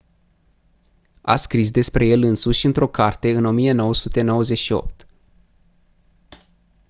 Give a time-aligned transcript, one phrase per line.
[1.21, 5.07] a scris despre el însuși într-o carte în 1998